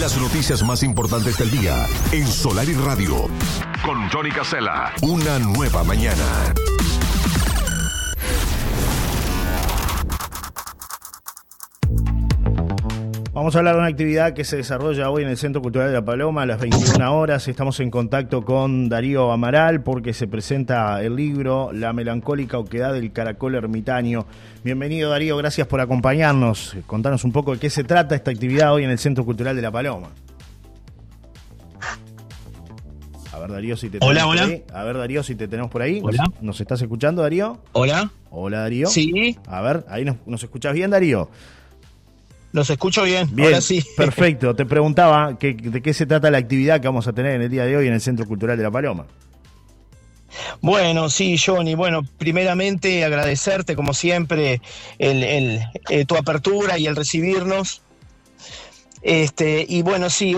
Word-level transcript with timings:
Las 0.00 0.18
noticias 0.18 0.62
más 0.62 0.82
importantes 0.82 1.38
del 1.38 1.50
día 1.50 1.86
en 2.12 2.26
Solar 2.26 2.68
y 2.68 2.74
Radio. 2.74 3.28
Con 3.82 4.08
Johnny 4.10 4.30
Casella. 4.30 4.92
Una 5.00 5.38
nueva 5.38 5.84
mañana. 5.84 6.52
Vamos 13.46 13.54
a 13.54 13.58
hablar 13.60 13.74
de 13.76 13.80
una 13.82 13.88
actividad 13.90 14.32
que 14.32 14.42
se 14.42 14.56
desarrolla 14.56 15.08
hoy 15.08 15.22
en 15.22 15.28
el 15.28 15.36
Centro 15.36 15.62
Cultural 15.62 15.86
de 15.86 15.94
La 15.94 16.04
Paloma 16.04 16.42
a 16.42 16.46
las 16.46 16.58
21 16.58 17.16
horas. 17.16 17.46
Estamos 17.46 17.78
en 17.78 17.92
contacto 17.92 18.44
con 18.44 18.88
Darío 18.88 19.30
Amaral 19.30 19.84
porque 19.84 20.14
se 20.14 20.26
presenta 20.26 21.00
el 21.00 21.14
libro 21.14 21.70
La 21.72 21.92
melancólica 21.92 22.58
oquedad 22.58 22.92
del 22.92 23.12
caracol 23.12 23.54
ermitaño. 23.54 24.26
Bienvenido 24.64 25.10
Darío, 25.10 25.36
gracias 25.36 25.68
por 25.68 25.80
acompañarnos. 25.80 26.74
Contanos 26.88 27.22
un 27.22 27.30
poco 27.30 27.52
de 27.52 27.60
qué 27.60 27.70
se 27.70 27.84
trata 27.84 28.16
esta 28.16 28.32
actividad 28.32 28.74
hoy 28.74 28.82
en 28.82 28.90
el 28.90 28.98
Centro 28.98 29.24
Cultural 29.24 29.54
de 29.54 29.62
La 29.62 29.70
Paloma. 29.70 30.08
A 33.32 33.38
ver 33.38 33.52
Darío 33.52 33.76
si 33.76 33.90
te 33.90 33.98
Hola, 34.00 34.22
tenemos 34.22 34.32
hola. 34.32 34.42
por 34.42 34.50
ahí. 34.50 34.64
A 34.74 34.82
ver 34.82 34.98
Darío 34.98 35.22
si 35.22 35.36
te 35.36 35.46
tenemos 35.46 35.70
por 35.70 35.82
ahí. 35.82 36.00
¿Nos- 36.00 36.14
Hola. 36.16 36.24
¿Nos, 36.40 36.60
estás 36.60 36.82
escuchando 36.82 37.22
Darío? 37.22 37.60
Hola. 37.74 38.10
Hola 38.28 38.58
Darío. 38.62 38.88
Sí, 38.88 39.38
A 39.46 39.60
ver, 39.60 39.84
ahí 39.88 40.04
nos, 40.04 40.16
nos 40.26 40.42
escuchás 40.42 40.74
bien 40.74 40.90
Darío. 40.90 41.30
Los 42.56 42.68
escucho 42.70 43.04
bien. 43.04 43.28
Bien, 43.34 43.48
Ahora 43.48 43.60
sí. 43.60 43.84
perfecto. 43.96 44.56
Te 44.56 44.66
preguntaba 44.66 45.38
que- 45.38 45.54
de 45.54 45.80
qué 45.82 45.94
se 45.94 46.06
trata 46.06 46.30
la 46.30 46.38
actividad 46.38 46.80
que 46.80 46.88
vamos 46.88 47.06
a 47.06 47.12
tener 47.12 47.34
en 47.36 47.42
el 47.42 47.50
día 47.50 47.64
de 47.64 47.76
hoy 47.76 47.86
en 47.86 47.92
el 47.92 48.00
Centro 48.00 48.26
Cultural 48.26 48.56
de 48.56 48.62
La 48.64 48.70
Paloma. 48.70 49.06
Bueno, 50.60 51.08
sí, 51.08 51.36
Johnny. 51.38 51.74
Bueno, 51.74 52.02
primeramente 52.18 53.04
agradecerte, 53.04 53.76
como 53.76 53.94
siempre, 53.94 54.60
el, 54.98 55.22
el, 55.22 55.60
eh, 55.88 56.04
tu 56.04 56.16
apertura 56.16 56.78
y 56.78 56.86
el 56.86 56.96
recibirnos. 56.96 57.82
Este, 59.02 59.64
y 59.68 59.82
bueno, 59.82 60.10
sí, 60.10 60.36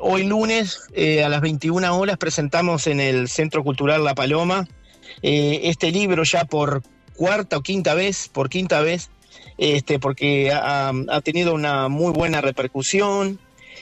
hoy 0.00 0.24
lunes 0.24 0.80
eh, 0.94 1.24
a 1.24 1.28
las 1.28 1.40
21 1.40 1.96
horas 1.96 2.18
presentamos 2.18 2.86
en 2.86 3.00
el 3.00 3.28
Centro 3.28 3.62
Cultural 3.64 4.04
La 4.04 4.14
Paloma 4.14 4.68
eh, 5.22 5.60
este 5.64 5.90
libro 5.90 6.22
ya 6.24 6.44
por 6.44 6.82
cuarta 7.16 7.56
o 7.58 7.62
quinta 7.62 7.94
vez, 7.94 8.28
por 8.28 8.48
quinta 8.48 8.80
vez, 8.80 9.10
este, 9.58 9.98
porque 9.98 10.52
ha, 10.52 10.92
tenido 11.22 11.54
una 11.54 11.88
muy 11.88 12.12
buena 12.12 12.40
repercusión 12.40 13.38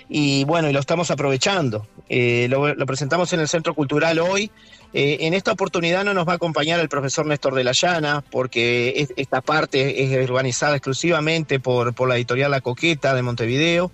y 0.09 0.45
bueno, 0.45 0.69
y 0.69 0.73
lo 0.73 0.81
estamos 0.81 1.11
aprovechando. 1.11 1.87
Eh, 2.09 2.49
lo, 2.49 2.75
presentamos 2.87 3.33
en 3.33 3.41
el 3.41 3.49
Centro 3.49 3.75
Cultural 3.75 4.19
hoy. 4.19 4.51
Eh, 4.93 5.19
en 5.21 5.35
esta 5.35 5.53
oportunidad 5.53 6.05
no 6.05 6.15
nos 6.15 6.27
va 6.27 6.33
a 6.33 6.35
acompañar 6.37 6.81
el 6.81 6.89
profesor 6.89 7.25
Néstor 7.25 7.55
de 7.55 7.63
la 7.63 7.71
Llana, 7.71 8.25
porque 8.29 8.95
es- 8.97 9.13
esta 9.17 9.41
parte 9.41 10.03
es 10.03 10.29
organizada 10.29 10.75
exclusivamente 10.75 11.61
por, 11.61 11.95
por 11.95 12.09
la 12.09 12.17
editorial 12.17 12.51
La 12.51 12.61
Coqueta 12.61 13.15
de 13.15 13.23
Montevideo. 13.23 13.93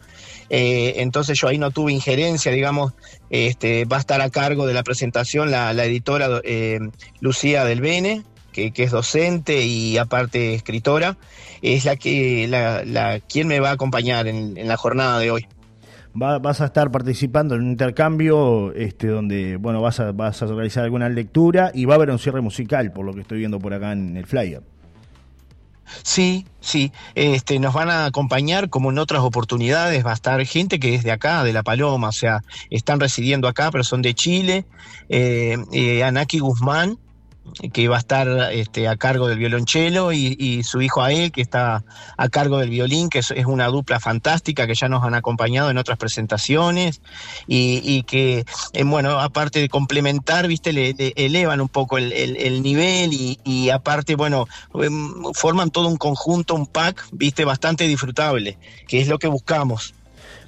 Eh, 0.49 0.95
entonces 0.99 1.39
yo 1.39 1.49
ahí 1.49 1.59
no 1.59 1.71
tuve 1.71 1.93
injerencia, 1.93 2.51
digamos, 2.51 2.95
este, 3.29 3.85
va 3.85 3.99
a 3.99 4.01
estar 4.01 4.23
a 4.23 4.31
cargo 4.31 4.67
de 4.67 4.73
la 4.73 4.85
presentación 4.85 5.51
la, 5.51 5.75
la 5.75 5.85
editora 5.85 6.41
eh, 6.45 6.79
Lucía 7.21 7.65
del 7.67 7.83
Bene, 7.83 8.23
que, 8.57 8.73
que 8.73 8.85
es 8.85 8.91
docente 8.91 9.63
y 9.65 9.99
aparte 9.99 10.55
escritora, 10.55 11.19
es 11.61 11.85
la 11.85 11.97
que 11.97 12.49
la, 12.49 12.85
la- 12.87 13.21
quien 13.21 13.47
me 13.49 13.61
va 13.61 13.69
a 13.69 13.73
acompañar 13.73 14.27
en- 14.27 14.57
en 14.57 14.67
la 14.67 14.79
jornada 14.79 15.19
de 15.19 15.31
hoy. 15.31 15.47
Va- 16.21 16.39
vas 16.39 16.63
a 16.63 16.65
estar 16.65 16.91
participando 16.91 17.55
en 17.55 17.61
un 17.61 17.71
intercambio 17.73 18.73
este, 18.73 19.09
donde 19.09 19.57
bueno 19.57 19.83
vas 19.83 20.01
a, 20.01 20.13
vas 20.13 20.41
a 20.41 20.47
realizar 20.47 20.83
alguna 20.85 21.11
lectura 21.11 21.71
y 21.75 21.85
va 21.85 21.93
a 21.95 21.97
haber 21.97 22.11
un 22.11 22.19
cierre 22.19 22.41
musical, 22.41 22.91
por 22.93 23.05
lo 23.05 23.13
que 23.13 23.21
estoy 23.21 23.39
viendo 23.39 23.59
por 23.59 23.75
acá 23.75 23.93
en 23.93 24.17
el 24.17 24.25
flyer. 24.25 24.63
Sí, 26.03 26.47
sí, 26.61 26.91
este, 27.15 27.61
nos 27.61 27.73
van 27.73 27.91
a 27.91 28.07
acompañar 28.07 28.71
como 28.71 28.91
en 28.91 28.99
otras 28.99 29.21
oportunidades, 29.23 30.05
va 30.05 30.11
a 30.11 30.15
estar 30.15 30.45
gente 30.45 30.81
que 30.81 30.95
es 30.97 31.05
de 31.05 31.13
acá, 31.13 31.45
de 31.45 31.53
La 31.53 31.63
Paloma, 31.63 32.09
o 32.09 32.13
sea, 32.13 32.43
están 32.71 32.99
residiendo 32.99 33.47
acá, 33.47 33.71
pero 33.71 33.85
son 33.85 34.03
de 34.03 34.13
Chile, 34.15 34.65
eh, 35.09 35.57
eh, 35.73 36.03
Anaki 36.03 36.41
Guzmán, 36.41 36.99
que 37.73 37.89
va 37.89 37.97
a 37.97 37.99
estar 38.01 38.29
este, 38.53 38.89
a 38.89 38.97
cargo 38.97 39.29
del 39.29 39.39
violonchelo, 39.39 40.13
y, 40.13 40.63
su 40.63 40.83
hijo 40.83 41.03
Ael, 41.03 41.33
que 41.33 41.43
está 41.43 41.85
a 42.17 42.29
cargo 42.29 42.59
del 42.59 42.71
violín, 42.71 43.09
que 43.09 43.21
es, 43.21 43.33
una 43.47 43.67
dupla 43.67 44.01
fantástica 44.01 44.67
que 44.67 44.75
ya 44.75 44.89
nos 44.89 45.05
han 45.05 45.15
acompañado 45.15 45.71
en 45.71 45.79
otras 45.79 45.99
presentaciones, 45.99 47.01
y, 47.47 48.03
que, 48.05 48.45
eh, 48.73 48.85
bueno, 48.85 49.21
aparte 49.21 49.61
de 49.61 49.69
complementar, 49.69 50.47
viste, 50.49 50.73
le, 50.73 50.93
le 50.93 51.13
elevan 51.17 51.61
un 51.61 51.69
poco 51.69 51.99
el 51.99 52.63
nivel, 52.63 53.13
y, 53.13 53.39
y 53.45 53.71
aparte, 53.71 54.17
bueno, 54.17 54.47
em, 54.75 55.33
forman 55.35 55.71
todo 55.71 55.89
un 55.89 55.97
conjunto, 55.97 56.55
un 56.55 56.67
pack, 56.67 57.07
viste, 57.13 57.45
bastante 57.45 57.87
disfrutable, 57.89 58.59
que 58.87 59.01
es 59.01 59.09
lo 59.09 59.19
que 59.19 59.29
buscamos. 59.29 59.95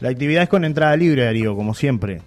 La 0.00 0.10
actividad 0.10 0.44
es 0.44 0.48
con 0.48 0.65
entrada 0.65 0.97
libre, 0.97 1.25
Darío, 1.25 1.56
como 1.56 1.75
siempre. 1.75 2.22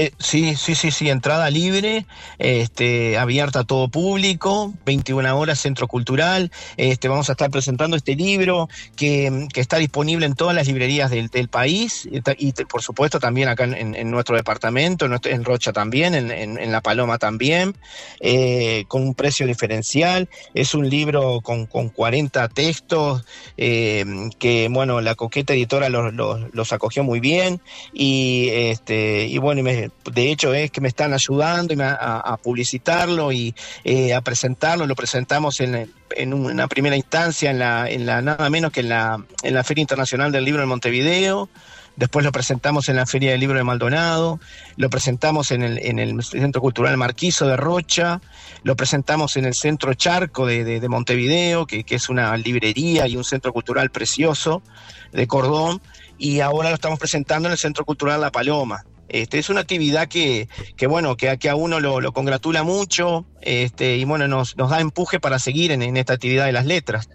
Eh, 0.00 0.12
sí, 0.20 0.54
sí, 0.54 0.76
sí, 0.76 0.92
sí, 0.92 1.10
entrada 1.10 1.50
libre, 1.50 2.06
este, 2.38 3.18
abierta 3.18 3.60
a 3.60 3.64
todo 3.64 3.88
público, 3.88 4.72
21 4.86 5.36
horas, 5.36 5.58
Centro 5.58 5.88
Cultural. 5.88 6.52
Este, 6.76 7.08
vamos 7.08 7.28
a 7.28 7.32
estar 7.32 7.50
presentando 7.50 7.96
este 7.96 8.14
libro 8.14 8.68
que, 8.94 9.48
está 9.56 9.76
disponible 9.78 10.24
en 10.26 10.34
todas 10.34 10.54
las 10.54 10.68
librerías 10.68 11.10
del, 11.10 11.28
país 11.48 12.08
y, 12.12 12.52
por 12.66 12.80
supuesto 12.82 13.18
también 13.18 13.48
acá 13.48 13.64
en, 13.64 14.10
nuestro 14.12 14.36
departamento, 14.36 15.06
en, 15.24 15.44
Rocha 15.44 15.72
también, 15.72 16.14
en, 16.14 16.70
La 16.70 16.80
Paloma 16.80 17.18
también, 17.18 17.74
eh, 18.20 18.84
con 18.86 19.02
un 19.02 19.14
precio 19.16 19.48
diferencial. 19.48 20.28
Es 20.54 20.74
un 20.74 20.88
libro 20.88 21.40
con, 21.42 21.66
con 21.66 21.88
40 21.88 22.48
textos 22.48 23.24
eh, 23.56 24.04
que, 24.38 24.68
bueno, 24.70 25.00
la 25.00 25.16
coqueta 25.16 25.54
editora 25.54 25.88
los, 25.88 26.14
los- 26.14 26.38
los 26.52 26.72
acogió 26.72 27.02
muy 27.02 27.18
bien 27.18 27.60
y 27.92 28.48
este 28.52 29.26
y 29.26 29.38
bueno 29.38 29.60
y 29.60 29.62
me- 29.64 29.87
de 30.12 30.30
hecho 30.30 30.54
es 30.54 30.70
que 30.70 30.80
me 30.80 30.88
están 30.88 31.12
ayudando 31.12 31.74
a, 31.82 32.36
publicitarlo 32.42 33.32
y 33.32 33.54
eh, 33.84 34.14
a 34.14 34.20
presentarlo. 34.20 34.86
Lo 34.86 34.94
presentamos 34.94 35.60
en, 35.60 35.90
una 36.32 36.68
primera 36.68 36.96
instancia 36.96 37.50
en 37.50 37.58
la, 37.58 37.88
en 37.88 38.06
la 38.06 38.22
nada 38.22 38.48
menos 38.50 38.72
que 38.72 38.80
en 38.80 38.88
la 38.88 39.64
feria 39.64 39.82
internacional 39.82 40.32
del 40.32 40.44
libro 40.44 40.62
en 40.62 40.68
Montevideo. 40.68 41.48
Después 41.96 42.24
lo 42.24 42.30
presentamos 42.30 42.88
en 42.88 42.94
la 42.94 43.06
Feria 43.06 43.32
del 43.32 43.40
Libro 43.40 43.58
de 43.58 43.64
Maldonado, 43.64 44.38
lo 44.76 44.88
presentamos 44.88 45.50
en 45.50 45.64
el, 45.64 45.78
en 45.78 45.98
el 45.98 46.22
Centro 46.22 46.60
Cultural 46.60 46.96
Marquiso 46.96 47.48
de 47.48 47.56
Rocha, 47.56 48.20
lo 48.62 48.76
presentamos 48.76 49.36
en 49.36 49.44
el 49.46 49.54
Centro 49.54 49.92
Charco 49.94 50.46
de, 50.46 50.62
de- 50.62 50.78
de 50.78 50.88
Montevideo, 50.88 51.66
que, 51.66 51.82
que 51.82 51.96
es 51.96 52.08
una 52.08 52.36
librería 52.36 53.08
y 53.08 53.16
un 53.16 53.24
centro 53.24 53.52
cultural 53.52 53.90
precioso 53.90 54.62
de 55.10 55.26
Cordón, 55.26 55.82
y 56.18 56.38
ahora 56.38 56.68
lo 56.68 56.76
estamos 56.76 57.00
presentando 57.00 57.48
en 57.48 57.52
el 57.54 57.58
Centro 57.58 57.84
Cultural 57.84 58.20
La 58.20 58.30
Paloma. 58.30 58.84
Este, 59.08 59.38
es 59.38 59.48
una 59.50 59.60
actividad 59.60 60.08
que, 60.08 60.48
que 60.76 60.86
bueno, 60.86 61.16
que, 61.16 61.30
a- 61.30 61.36
que 61.36 61.48
a 61.48 61.54
uno 61.54 61.80
lo, 61.80 62.00
lo 62.00 62.12
congratula 62.12 62.62
mucho, 62.62 63.24
este, 63.40 63.96
y 63.96 64.04
bueno, 64.04 64.28
nos, 64.28 64.56
nos 64.56 64.70
da 64.70 64.80
empuje 64.80 65.18
para 65.20 65.38
seguir 65.38 65.70
en, 65.72 65.82
en 65.82 65.96
esta 65.96 66.12
actividad 66.14 66.46
de 66.46 66.52
las 66.52 66.66
letras. 66.66 67.08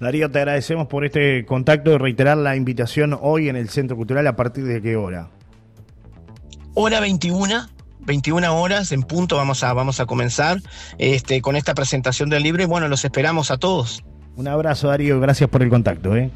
Darío, 0.00 0.30
te 0.30 0.38
agradecemos 0.38 0.86
por 0.86 1.04
este 1.04 1.44
contacto 1.44 1.92
y 1.92 1.98
reiterar 1.98 2.36
la 2.36 2.54
invitación 2.54 3.18
hoy 3.20 3.48
en 3.48 3.56
el 3.56 3.68
Centro 3.68 3.96
Cultural 3.96 4.26
a 4.28 4.36
partir 4.36 4.62
de 4.64 4.80
qué 4.80 4.94
hora. 4.94 5.28
Hora 6.74 7.00
21, 7.00 7.68
21 8.00 8.60
horas 8.60 8.92
en 8.92 9.02
punto 9.02 9.36
vamos 9.36 9.64
a, 9.64 9.72
vamos 9.72 9.98
a 9.98 10.06
comenzar 10.06 10.58
este, 10.98 11.42
con 11.42 11.56
esta 11.56 11.74
presentación 11.74 12.30
del 12.30 12.44
libro 12.44 12.62
y 12.62 12.66
bueno, 12.66 12.86
los 12.86 13.04
esperamos 13.04 13.50
a 13.50 13.58
todos. 13.58 14.04
Un 14.36 14.46
abrazo, 14.46 14.86
Darío, 14.86 15.18
gracias 15.18 15.50
por 15.50 15.64
el 15.64 15.68
contacto. 15.68 16.16
¿eh? 16.16 16.30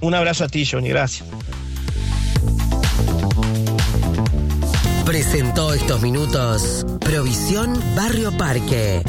Un 0.00 0.14
abrazo 0.14 0.44
a 0.44 0.48
ti, 0.48 0.64
Johnny, 0.64 0.88
gracias. 0.88 1.28
Presentó 5.24 5.72
estos 5.72 6.02
minutos 6.02 6.84
Provisión 7.00 7.72
Barrio 7.96 8.30
Parque. 8.36 9.02